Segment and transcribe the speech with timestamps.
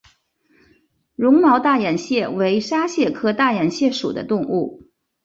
[1.15, 4.89] 绒毛大眼蟹为沙蟹科大眼蟹属的动物。